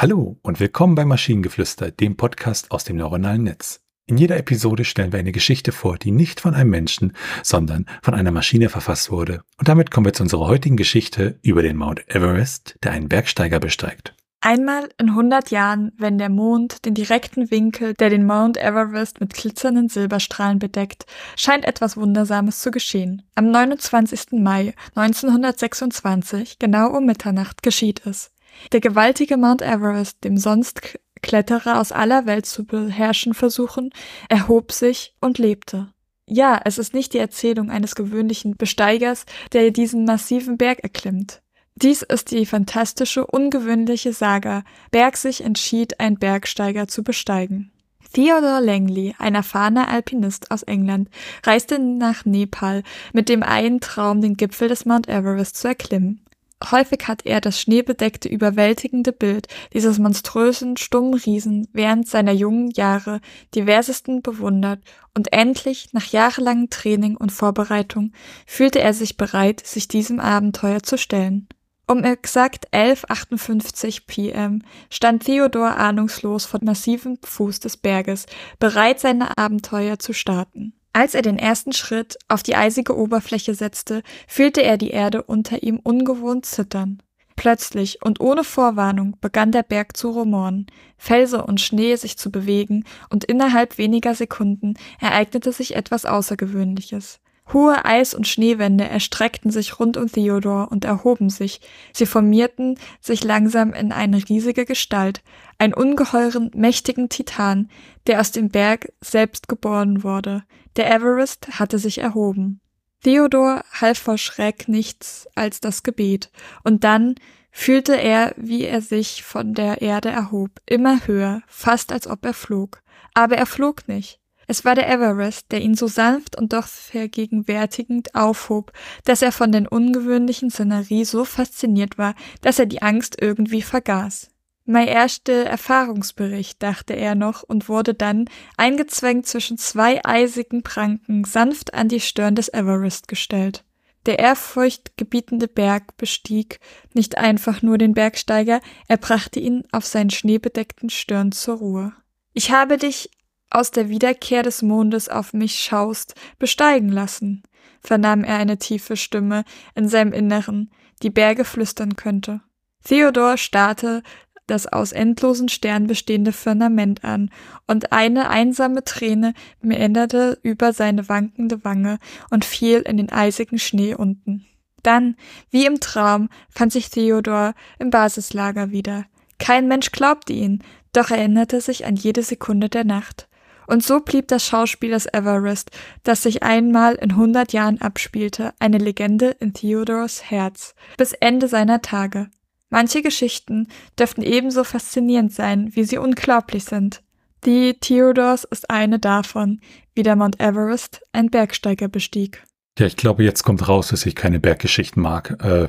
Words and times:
Hallo 0.00 0.38
und 0.42 0.60
willkommen 0.60 0.94
bei 0.94 1.04
Maschinengeflüster, 1.04 1.90
dem 1.90 2.16
Podcast 2.16 2.70
aus 2.70 2.84
dem 2.84 2.98
neuronalen 2.98 3.42
Netz. 3.42 3.80
In 4.06 4.16
jeder 4.16 4.36
Episode 4.36 4.84
stellen 4.84 5.10
wir 5.10 5.18
eine 5.18 5.32
Geschichte 5.32 5.72
vor, 5.72 5.98
die 5.98 6.12
nicht 6.12 6.38
von 6.38 6.54
einem 6.54 6.70
Menschen, 6.70 7.14
sondern 7.42 7.84
von 8.00 8.14
einer 8.14 8.30
Maschine 8.30 8.68
verfasst 8.68 9.10
wurde. 9.10 9.42
Und 9.58 9.66
damit 9.66 9.90
kommen 9.90 10.06
wir 10.06 10.12
zu 10.12 10.22
unserer 10.22 10.46
heutigen 10.46 10.76
Geschichte 10.76 11.40
über 11.42 11.62
den 11.62 11.76
Mount 11.76 12.08
Everest, 12.14 12.76
der 12.84 12.92
einen 12.92 13.08
Bergsteiger 13.08 13.58
besteigt. 13.58 14.14
Einmal 14.40 14.88
in 15.00 15.08
100 15.08 15.50
Jahren, 15.50 15.90
wenn 15.98 16.16
der 16.16 16.28
Mond 16.28 16.84
den 16.84 16.94
direkten 16.94 17.50
Winkel, 17.50 17.94
der 17.94 18.08
den 18.08 18.24
Mount 18.24 18.56
Everest 18.56 19.18
mit 19.18 19.34
glitzernden 19.34 19.88
Silberstrahlen 19.88 20.60
bedeckt, 20.60 21.06
scheint 21.34 21.64
etwas 21.64 21.96
Wundersames 21.96 22.60
zu 22.60 22.70
geschehen. 22.70 23.22
Am 23.34 23.50
29. 23.50 24.38
Mai 24.40 24.74
1926, 24.94 26.60
genau 26.60 26.96
um 26.96 27.04
Mitternacht, 27.04 27.64
geschieht 27.64 28.06
es. 28.06 28.30
Der 28.72 28.80
gewaltige 28.80 29.36
Mount 29.36 29.62
Everest, 29.62 30.24
dem 30.24 30.36
sonst 30.36 30.98
Kletterer 31.22 31.80
aus 31.80 31.92
aller 31.92 32.26
Welt 32.26 32.46
zu 32.46 32.64
beherrschen 32.64 33.34
versuchen, 33.34 33.90
erhob 34.28 34.72
sich 34.72 35.14
und 35.20 35.38
lebte. 35.38 35.88
Ja, 36.26 36.60
es 36.64 36.78
ist 36.78 36.94
nicht 36.94 37.14
die 37.14 37.18
Erzählung 37.18 37.70
eines 37.70 37.94
gewöhnlichen 37.94 38.56
Besteigers, 38.56 39.24
der 39.52 39.70
diesen 39.70 40.04
massiven 40.04 40.58
Berg 40.58 40.80
erklimmt. 40.80 41.40
Dies 41.74 42.02
ist 42.02 42.32
die 42.32 42.44
fantastische, 42.44 43.24
ungewöhnliche 43.24 44.12
Saga. 44.12 44.64
Berg 44.90 45.16
sich 45.16 45.42
entschied, 45.44 46.00
ein 46.00 46.16
Bergsteiger 46.18 46.88
zu 46.88 47.02
besteigen. 47.02 47.70
Theodore 48.12 48.60
Langley, 48.60 49.14
ein 49.18 49.34
erfahrener 49.34 49.88
Alpinist 49.88 50.50
aus 50.50 50.62
England, 50.64 51.08
reiste 51.44 51.78
nach 51.78 52.24
Nepal 52.24 52.82
mit 53.12 53.28
dem 53.28 53.42
einen 53.42 53.80
Traum, 53.80 54.20
den 54.20 54.36
Gipfel 54.36 54.68
des 54.68 54.86
Mount 54.86 55.08
Everest 55.08 55.56
zu 55.56 55.68
erklimmen. 55.68 56.20
Häufig 56.64 57.06
hat 57.06 57.24
er 57.24 57.40
das 57.40 57.60
schneebedeckte, 57.60 58.28
überwältigende 58.28 59.12
Bild 59.12 59.46
dieses 59.72 59.98
monströsen, 59.98 60.76
stummen 60.76 61.14
Riesen 61.14 61.68
während 61.72 62.08
seiner 62.08 62.32
jungen 62.32 62.70
Jahre 62.72 63.20
diversesten 63.54 64.22
bewundert 64.22 64.80
und 65.14 65.32
endlich, 65.32 65.90
nach 65.92 66.06
jahrelangem 66.06 66.68
Training 66.68 67.16
und 67.16 67.30
Vorbereitung, 67.30 68.12
fühlte 68.44 68.80
er 68.80 68.92
sich 68.92 69.16
bereit, 69.16 69.64
sich 69.64 69.86
diesem 69.86 70.18
Abenteuer 70.18 70.82
zu 70.82 70.98
stellen. 70.98 71.48
Um 71.90 72.04
exakt 72.04 72.68
11.58 72.74 74.02
pm 74.06 74.62
stand 74.90 75.24
Theodor 75.24 75.76
ahnungslos 75.76 76.44
vor 76.44 76.60
massivem 76.62 77.18
Fuß 77.24 77.60
des 77.60 77.78
Berges, 77.78 78.26
bereit, 78.58 79.00
seine 79.00 79.38
Abenteuer 79.38 79.98
zu 79.98 80.12
starten. 80.12 80.77
Als 80.98 81.14
er 81.14 81.22
den 81.22 81.38
ersten 81.38 81.72
Schritt 81.72 82.18
auf 82.26 82.42
die 82.42 82.56
eisige 82.56 82.98
Oberfläche 82.98 83.54
setzte, 83.54 84.02
fühlte 84.26 84.64
er 84.64 84.76
die 84.76 84.90
Erde 84.90 85.22
unter 85.22 85.62
ihm 85.62 85.78
ungewohnt 85.78 86.44
zittern. 86.44 87.00
Plötzlich 87.36 88.04
und 88.04 88.18
ohne 88.20 88.42
Vorwarnung 88.42 89.16
begann 89.20 89.52
der 89.52 89.62
Berg 89.62 89.96
zu 89.96 90.10
rumoren, 90.10 90.66
Felsen 90.96 91.38
und 91.38 91.60
Schnee 91.60 91.94
sich 91.94 92.18
zu 92.18 92.32
bewegen, 92.32 92.82
und 93.10 93.22
innerhalb 93.22 93.78
weniger 93.78 94.16
Sekunden 94.16 94.74
ereignete 95.00 95.52
sich 95.52 95.76
etwas 95.76 96.04
Außergewöhnliches. 96.04 97.20
Hohe 97.52 97.84
Eis- 97.84 98.14
und 98.14 98.28
Schneewände 98.28 98.84
erstreckten 98.84 99.50
sich 99.50 99.80
rund 99.80 99.96
um 99.96 100.10
Theodor 100.10 100.70
und 100.70 100.84
erhoben 100.84 101.30
sich. 101.30 101.60
Sie 101.92 102.04
formierten 102.04 102.78
sich 103.00 103.24
langsam 103.24 103.72
in 103.72 103.90
eine 103.90 104.28
riesige 104.28 104.66
Gestalt, 104.66 105.22
einen 105.56 105.72
ungeheuren, 105.72 106.50
mächtigen 106.54 107.08
Titan, 107.08 107.70
der 108.06 108.20
aus 108.20 108.32
dem 108.32 108.50
Berg 108.50 108.92
selbst 109.00 109.48
geboren 109.48 110.02
wurde. 110.02 110.44
Der 110.76 110.90
Everest 110.94 111.58
hatte 111.58 111.78
sich 111.78 111.98
erhoben. 111.98 112.60
Theodor 113.02 113.64
half 113.72 113.98
vor 113.98 114.18
Schreck 114.18 114.68
nichts 114.68 115.28
als 115.34 115.60
das 115.60 115.82
Gebet, 115.82 116.30
und 116.64 116.84
dann 116.84 117.14
fühlte 117.50 117.94
er, 117.94 118.34
wie 118.36 118.64
er 118.64 118.82
sich 118.82 119.22
von 119.22 119.54
der 119.54 119.80
Erde 119.80 120.10
erhob, 120.10 120.50
immer 120.66 121.06
höher, 121.06 121.42
fast 121.46 121.92
als 121.92 122.06
ob 122.06 122.24
er 122.24 122.34
flog. 122.34 122.82
Aber 123.14 123.36
er 123.36 123.46
flog 123.46 123.88
nicht. 123.88 124.20
Es 124.50 124.64
war 124.64 124.74
der 124.74 124.88
Everest, 124.88 125.52
der 125.52 125.60
ihn 125.60 125.74
so 125.74 125.88
sanft 125.88 126.38
und 126.38 126.54
doch 126.54 126.66
vergegenwärtigend 126.66 128.14
aufhob, 128.14 128.72
dass 129.04 129.20
er 129.20 129.30
von 129.30 129.52
den 129.52 129.68
ungewöhnlichen 129.68 130.50
Szenerie 130.50 131.04
so 131.04 131.26
fasziniert 131.26 131.98
war, 131.98 132.14
dass 132.40 132.58
er 132.58 132.64
die 132.64 132.80
Angst 132.80 133.20
irgendwie 133.20 133.60
vergaß. 133.60 134.30
Mein 134.64 134.88
erster 134.88 135.44
Erfahrungsbericht, 135.44 136.62
dachte 136.62 136.94
er 136.94 137.14
noch 137.14 137.42
und 137.42 137.68
wurde 137.68 137.92
dann, 137.92 138.24
eingezwängt 138.56 139.26
zwischen 139.26 139.58
zwei 139.58 140.02
eisigen 140.02 140.62
Pranken, 140.62 141.24
sanft 141.24 141.74
an 141.74 141.88
die 141.88 142.00
Stirn 142.00 142.34
des 142.34 142.48
Everest 142.48 143.06
gestellt. 143.06 143.64
Der 144.06 144.18
ehrfurchtgebietende 144.18 145.48
Berg 145.48 145.98
bestieg 145.98 146.58
nicht 146.94 147.18
einfach 147.18 147.60
nur 147.60 147.76
den 147.76 147.92
Bergsteiger, 147.92 148.62
er 148.88 148.96
brachte 148.96 149.40
ihn 149.40 149.64
auf 149.72 149.84
seinen 149.84 150.10
schneebedeckten 150.10 150.88
Stirn 150.88 151.32
zur 151.32 151.58
Ruhe. 151.58 151.92
Ich 152.32 152.50
habe 152.50 152.78
dich 152.78 153.10
aus 153.50 153.70
der 153.70 153.88
Wiederkehr 153.88 154.42
des 154.42 154.62
Mondes 154.62 155.08
auf 155.08 155.32
mich 155.32 155.58
schaust, 155.58 156.14
besteigen 156.38 156.90
lassen, 156.90 157.42
vernahm 157.80 158.24
er 158.24 158.36
eine 158.36 158.58
tiefe 158.58 158.96
Stimme 158.96 159.44
in 159.74 159.88
seinem 159.88 160.12
Inneren, 160.12 160.70
die 161.02 161.10
Berge 161.10 161.44
flüstern 161.44 161.96
könnte. 161.96 162.40
Theodor 162.84 163.36
starrte 163.36 164.02
das 164.48 164.66
aus 164.66 164.92
endlosen 164.92 165.48
Sternen 165.48 165.86
bestehende 165.86 166.32
Firmament 166.32 167.04
an, 167.04 167.30
und 167.66 167.92
eine 167.92 168.30
einsame 168.30 168.82
Träne 168.82 169.34
meanderte 169.60 170.38
über 170.42 170.72
seine 170.72 171.08
wankende 171.08 171.64
Wange 171.64 171.98
und 172.30 172.44
fiel 172.44 172.80
in 172.80 172.96
den 172.96 173.12
eisigen 173.12 173.58
Schnee 173.58 173.94
unten. 173.94 174.46
Dann, 174.82 175.16
wie 175.50 175.66
im 175.66 175.80
Traum, 175.80 176.28
fand 176.48 176.72
sich 176.72 176.90
Theodor 176.90 177.54
im 177.78 177.90
Basislager 177.90 178.70
wieder. 178.70 179.04
Kein 179.38 179.68
Mensch 179.68 179.92
glaubte 179.92 180.32
ihn, 180.32 180.62
doch 180.92 181.10
erinnerte 181.10 181.60
sich 181.60 181.84
an 181.84 181.96
jede 181.96 182.22
Sekunde 182.22 182.68
der 182.68 182.84
Nacht. 182.84 183.27
Und 183.68 183.84
so 183.84 184.00
blieb 184.00 184.28
das 184.28 184.46
Schauspiel 184.46 184.92
des 184.92 185.04
Everest, 185.04 185.70
das 186.02 186.22
sich 186.22 186.42
einmal 186.42 186.94
in 186.94 187.16
hundert 187.16 187.52
Jahren 187.52 187.82
abspielte, 187.82 188.54
eine 188.58 188.78
Legende 188.78 189.36
in 189.40 189.52
Theodors 189.52 190.30
Herz, 190.30 190.74
bis 190.96 191.12
Ende 191.12 191.48
seiner 191.48 191.82
Tage. 191.82 192.30
Manche 192.70 193.02
Geschichten 193.02 193.68
dürften 193.98 194.22
ebenso 194.22 194.64
faszinierend 194.64 195.34
sein, 195.34 195.68
wie 195.74 195.84
sie 195.84 195.98
unglaublich 195.98 196.64
sind. 196.64 197.02
Die 197.44 197.74
Theodors 197.74 198.44
ist 198.44 198.70
eine 198.70 198.98
davon, 198.98 199.60
wie 199.94 200.02
der 200.02 200.16
Mount 200.16 200.40
Everest 200.40 201.02
ein 201.12 201.28
Bergsteiger 201.28 201.88
bestieg. 201.88 202.42
Ja, 202.78 202.86
ich 202.86 202.96
glaube, 202.96 203.22
jetzt 203.22 203.42
kommt 203.42 203.68
raus, 203.68 203.88
dass 203.88 204.06
ich 204.06 204.14
keine 204.14 204.40
Berggeschichten 204.40 205.02
mag. 205.02 205.36
Äh, 205.44 205.68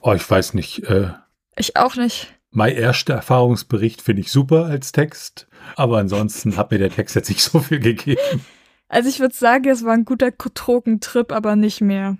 oh, 0.00 0.14
ich 0.14 0.28
weiß 0.28 0.54
nicht. 0.54 0.84
Äh, 0.84 1.10
ich 1.56 1.76
auch 1.76 1.96
nicht. 1.96 2.34
Mein 2.56 2.76
erster 2.76 3.14
Erfahrungsbericht 3.14 4.00
finde 4.00 4.22
ich 4.22 4.30
super 4.30 4.66
als 4.66 4.92
Text, 4.92 5.48
aber 5.74 5.98
ansonsten 5.98 6.56
hat 6.56 6.70
mir 6.70 6.78
der 6.78 6.90
Text 6.90 7.16
jetzt 7.16 7.28
nicht 7.28 7.42
so 7.42 7.58
viel 7.58 7.80
gegeben. 7.80 8.40
Also 8.86 9.08
ich 9.08 9.18
würde 9.18 9.34
sagen, 9.34 9.68
es 9.68 9.84
war 9.84 9.92
ein 9.92 10.04
guter 10.04 10.30
Drogentrip, 10.30 11.32
aber 11.32 11.56
nicht 11.56 11.80
mehr. 11.80 12.16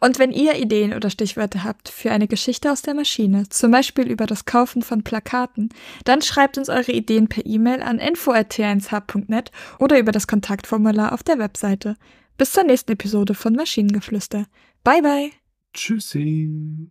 Und 0.00 0.18
wenn 0.18 0.32
ihr 0.32 0.56
Ideen 0.56 0.92
oder 0.92 1.08
Stichwörter 1.08 1.64
habt 1.64 1.88
für 1.88 2.10
eine 2.10 2.28
Geschichte 2.28 2.70
aus 2.70 2.82
der 2.82 2.92
Maschine, 2.92 3.48
zum 3.48 3.70
Beispiel 3.70 4.06
über 4.06 4.26
das 4.26 4.44
Kaufen 4.44 4.82
von 4.82 5.02
Plakaten, 5.02 5.70
dann 6.04 6.20
schreibt 6.20 6.58
uns 6.58 6.68
eure 6.68 6.92
Ideen 6.92 7.28
per 7.28 7.46
E-Mail 7.46 7.80
an 7.80 7.98
info.t1h.net 7.98 9.50
oder 9.78 9.98
über 9.98 10.12
das 10.12 10.26
Kontaktformular 10.26 11.12
auf 11.12 11.22
der 11.22 11.38
Webseite. 11.38 11.96
Bis 12.36 12.52
zur 12.52 12.64
nächsten 12.64 12.92
Episode 12.92 13.32
von 13.32 13.54
Maschinengeflüster. 13.54 14.44
Bye 14.84 15.00
bye. 15.00 15.30
Tschüssi. 15.72 16.90